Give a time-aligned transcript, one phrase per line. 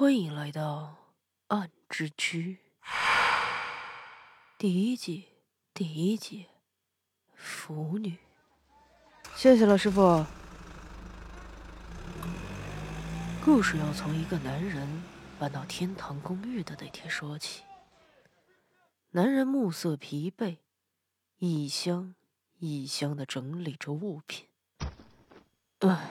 [0.00, 0.94] 欢迎来到
[1.56, 2.58] 《暗之居》
[4.56, 5.26] 第一季
[5.74, 6.46] 第一集。
[7.34, 8.16] 腐女，
[9.34, 10.24] 谢谢了，师傅。
[13.44, 15.02] 故事要从一个男人
[15.36, 17.64] 搬到天堂公寓的那天说起。
[19.10, 20.58] 男人暮色疲惫，
[21.38, 22.14] 一箱
[22.60, 24.46] 一箱的整理着物品。
[25.80, 26.08] 唉，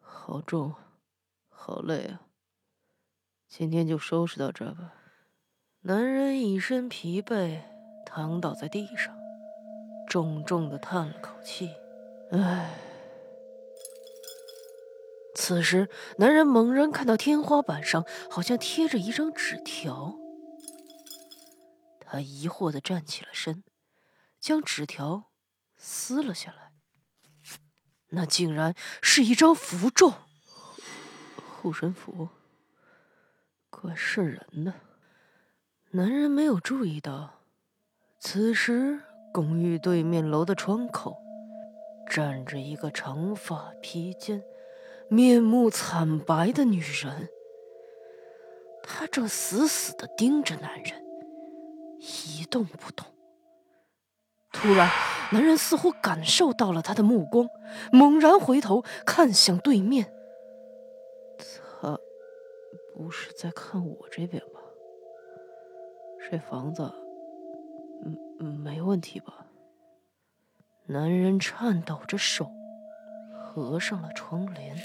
[0.00, 0.74] 好重，
[1.48, 2.22] 好累啊。
[3.48, 4.94] 今天就收拾到这吧。
[5.80, 7.62] 男人一身疲惫，
[8.04, 9.16] 躺倒在地上，
[10.06, 11.70] 重重的叹了口气。
[12.30, 12.78] 唉。
[15.34, 20.14] 此时，男人猛然看到天花板上好像贴着一张纸条。
[22.00, 23.64] 他疑惑的站起了身，
[24.38, 25.30] 将纸条
[25.76, 26.72] 撕了下来。
[28.10, 30.12] 那竟然是一张符咒，
[31.60, 32.28] 护身符。
[33.80, 34.74] 怪渗人的。
[35.92, 37.30] 男人没有注意到，
[38.18, 39.00] 此时
[39.32, 41.16] 公寓对面楼的窗口
[42.10, 44.42] 站着一个长发披肩、
[45.08, 47.28] 面目惨白的女人。
[48.82, 51.04] 她正死死的盯着男人，
[52.00, 53.06] 一动不动。
[54.50, 54.90] 突然，
[55.30, 57.48] 男人似乎感受到了她的目光，
[57.92, 60.12] 猛然回头看向对面。
[62.98, 64.58] 不是在看我这边吧？
[66.28, 66.92] 这房子，
[68.40, 69.46] 嗯，没问题吧？
[70.86, 72.50] 男人颤抖着手，
[73.32, 74.76] 合上了窗帘。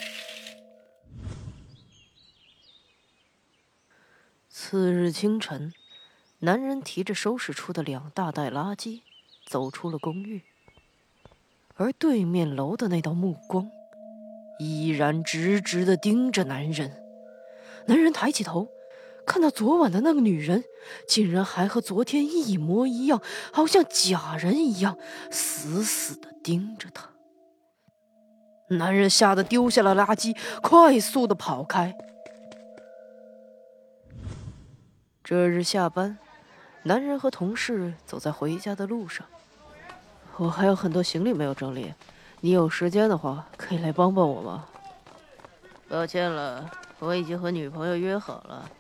[4.48, 5.74] 次日清晨，
[6.38, 9.02] 男人提着收拾出的两大袋垃圾，
[9.48, 10.44] 走出了公寓，
[11.74, 13.72] 而对面楼的那道目光，
[14.60, 17.03] 依然直直的盯着男人。
[17.88, 18.68] 男人抬起头，
[19.26, 20.64] 看到昨晚的那个女人，
[21.08, 24.98] 竟然还和昨天一模一样，好像假人一样，
[25.32, 27.10] 死死的盯着他。
[28.70, 31.96] 男人吓得丢下了垃圾，快速的跑开。
[35.24, 36.18] 这日下班，
[36.84, 39.26] 男人和同事走在回家的路上。
[40.38, 41.94] 我还有很多行李没有整理，
[42.40, 44.68] 你有时间的话，可以来帮帮我吗？
[45.88, 46.72] 抱歉了。
[47.04, 48.72] 我已经和女朋友约好了，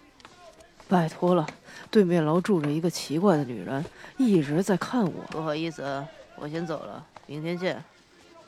[0.87, 1.45] 拜托了。
[1.91, 3.83] 对面楼住着一个奇怪的女人，
[4.17, 5.23] 一直在看我。
[5.29, 6.07] 不好意思，
[6.37, 7.83] 我先走了，明天见。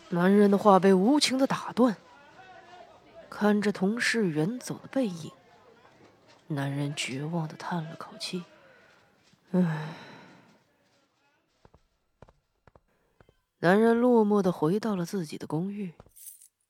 [0.09, 1.97] 男人的话被无情的打断。
[3.29, 5.29] 看着同事远走的背影，
[6.47, 8.45] 男人绝望的叹了口气
[9.51, 9.93] ：“唉。”
[13.59, 15.95] 男人落寞的回到了自己的公寓，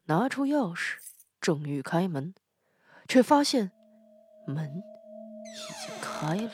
[0.05, 0.95] 拿出钥匙，
[1.39, 2.33] 正欲开门。
[3.07, 3.71] 却发现
[4.45, 4.83] 门
[5.43, 6.51] 已经开了。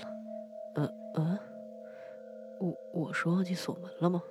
[0.76, 1.40] 嗯嗯，
[2.60, 4.22] 我我说忘记锁门了吗？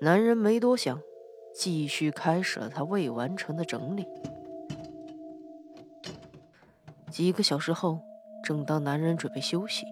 [0.00, 1.00] 男人没多想，
[1.54, 4.06] 继续开始了他未完成的整理。
[7.10, 8.00] 几个小时后，
[8.44, 9.86] 正当男人准备休息，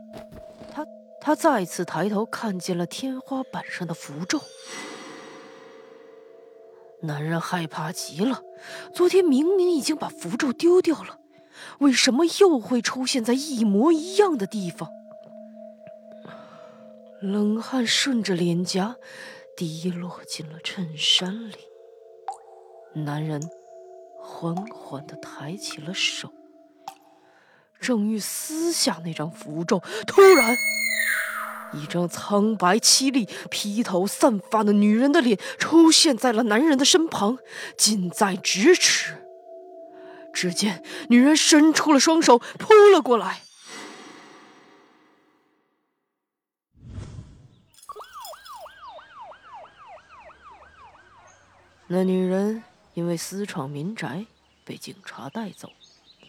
[0.70, 0.86] 他
[1.20, 4.38] 他再次抬头看见了天花板上的符咒。
[7.04, 8.42] 男人害怕极了，
[8.94, 11.18] 昨天明明已经把符咒丢掉了，
[11.80, 14.88] 为什么又会出现在一模一样的地方？
[17.20, 18.96] 冷汗顺着脸颊
[19.56, 21.56] 滴落进了衬衫里。
[22.94, 23.42] 男人
[24.20, 26.30] 缓缓地抬起了手，
[27.80, 30.56] 正欲撕下那张符咒，突然。
[31.72, 37.38] 一张苍白凄厉、披头散发的女人的脸出现在了男人的身旁，
[37.76, 39.20] 近在咫尺。
[40.32, 43.42] 只见女人伸出了双手，扑了过来。
[51.86, 52.64] 那女人
[52.94, 54.26] 因为私闯民宅，
[54.64, 55.70] 被警察带走。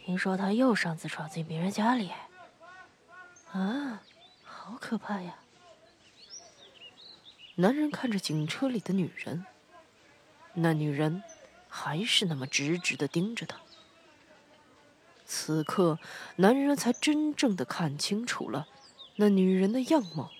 [0.04, 2.12] 听说她又擅自闯进别人家里。
[3.50, 4.02] 啊！
[4.68, 5.38] 好可怕呀！
[7.54, 9.46] 男人看着警车里的女人，
[10.54, 11.22] 那女人
[11.68, 13.60] 还是那么直直的盯着他。
[15.24, 16.00] 此刻，
[16.34, 18.66] 男人才真正的看清楚了
[19.14, 20.32] 那女人的样貌。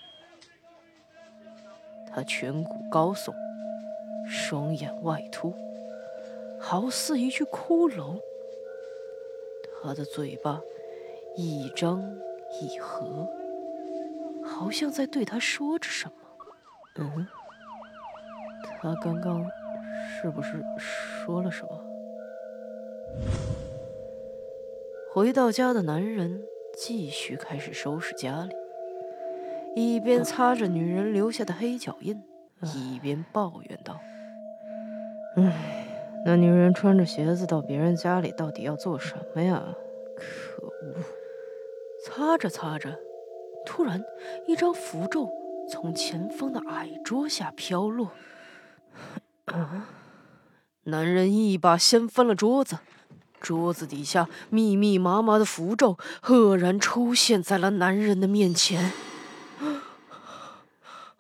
[2.13, 3.33] 她颧骨高耸，
[4.29, 5.55] 双眼外凸，
[6.61, 8.21] 好似一具骷髅。
[9.81, 10.61] 她的嘴巴
[11.37, 12.03] 一张
[12.61, 13.46] 一合。
[14.59, 16.13] 好像在对他说着什么。
[16.99, 17.27] 嗯，
[18.81, 19.45] 他刚刚
[20.23, 21.69] 是不是说了什么？
[25.13, 26.43] 回到家的男人
[26.75, 28.55] 继续开始收拾家里，
[29.75, 32.23] 一边擦着女人留下的黑脚印，
[32.63, 34.01] 一边抱怨道
[35.37, 35.87] ：“唉，
[36.25, 39.63] 那女人穿着鞋子到别人家里，到底要做什么呀？
[40.17, 40.95] 可恶！”
[42.05, 42.99] 擦着擦着，
[43.67, 44.03] 突然
[44.47, 45.29] 一张符咒
[45.69, 48.13] 从前方的矮桌下飘落。
[49.47, 49.89] 啊！
[50.85, 52.79] 男人一把掀翻了桌子，
[53.41, 58.93] 桌子底下密密麻麻的符咒赫然出现在了男人的面前。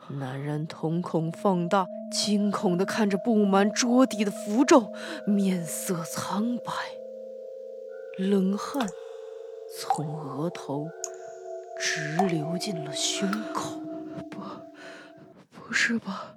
[0.08, 4.92] 男人瞳孔放大，惊恐地看着布满桌底的符咒，
[5.26, 6.72] 面色苍白，
[8.16, 8.88] 冷汗
[9.80, 10.86] 从额头
[11.78, 13.80] 直流进了胸口。
[14.30, 14.40] 不，
[15.52, 16.34] 不是吧？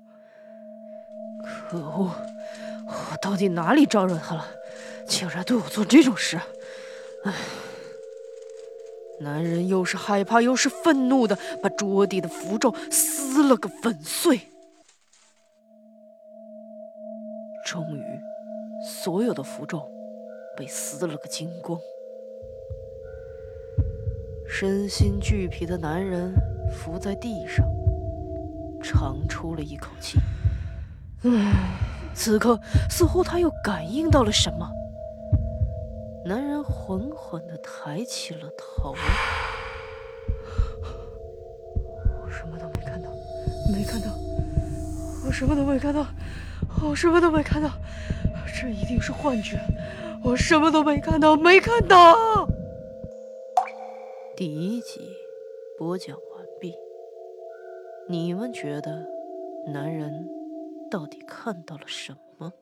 [1.69, 2.11] 可恶！
[2.87, 4.45] 我到底哪里招惹他了？
[5.07, 6.39] 竟然对我做这种事！
[7.23, 7.33] 唉，
[9.19, 14.41] 男人又是害怕又是愤怒的把桌底的符咒撕了个粉碎。
[17.65, 18.03] 终于，
[18.83, 19.89] 所有的符咒
[20.57, 21.79] 被撕了个精光。
[24.51, 26.33] 身心俱疲的男人
[26.71, 27.65] 伏在地上，
[28.81, 30.19] 长出了一口气。
[31.23, 31.53] 唉。
[32.15, 32.59] 此刻，
[32.89, 34.69] 似乎他又感应到了什么。
[36.25, 38.93] 男人缓缓地抬起了头。
[42.21, 43.09] 我什么都没看到，
[43.71, 44.07] 没看到，
[45.25, 46.05] 我什么都没看到，
[46.83, 47.69] 我什么都没看到，
[48.59, 49.57] 这一定是幻觉。
[50.21, 52.48] 我什么都没看到，没看到。
[54.39, 55.01] 第一集
[55.77, 56.73] 播讲完毕。
[58.07, 59.05] 你们觉得，
[59.67, 60.29] 男人？
[60.89, 62.53] 到底看到了什么？